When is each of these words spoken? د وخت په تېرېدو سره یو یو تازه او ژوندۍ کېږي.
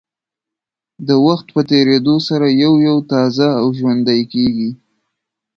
د 1.07 1.09
وخت 1.25 1.47
په 1.55 1.61
تېرېدو 1.71 2.15
سره 2.27 2.47
یو 2.63 2.73
یو 2.87 2.97
تازه 3.11 3.47
او 3.61 3.67
ژوندۍ 3.77 4.21
کېږي. 4.33 4.69